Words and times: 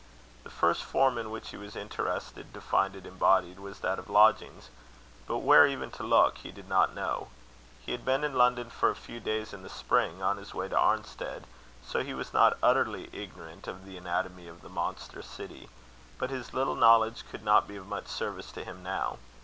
The 0.43 0.49
first 0.49 0.83
form 0.83 1.19
in 1.19 1.29
which 1.29 1.49
he 1.49 1.57
was 1.57 1.75
interested 1.75 2.55
to 2.55 2.59
find 2.59 2.95
it 2.95 3.05
embodied, 3.05 3.59
was 3.59 3.81
that 3.81 3.99
of 3.99 4.09
lodgings; 4.09 4.71
but 5.27 5.43
where 5.45 5.67
even 5.67 5.91
to 5.91 6.01
look, 6.01 6.39
he 6.39 6.51
did 6.51 6.67
not 6.67 6.95
know. 6.95 7.27
He 7.85 7.91
had 7.91 8.03
been 8.03 8.23
in 8.23 8.33
London 8.33 8.71
for 8.71 8.89
a 8.89 8.95
few 8.95 9.19
days 9.19 9.53
in 9.53 9.61
the 9.61 9.69
spring 9.69 10.23
on 10.23 10.37
his 10.37 10.55
way 10.55 10.67
to 10.69 10.75
Arnstead, 10.75 11.43
so 11.85 12.01
he 12.01 12.15
was 12.15 12.33
not 12.33 12.57
utterly 12.63 13.11
ignorant 13.13 13.67
of 13.67 13.85
the 13.85 13.95
anatomy 13.95 14.47
of 14.47 14.63
the 14.63 14.69
monster 14.69 15.21
city; 15.21 15.69
but 16.17 16.31
his 16.31 16.51
little 16.51 16.73
knowledge 16.75 17.23
could 17.29 17.43
not 17.43 17.67
be 17.67 17.75
of 17.75 17.85
much 17.85 18.07
service 18.07 18.51
to 18.53 18.63
him 18.65 18.81
now. 18.81 19.19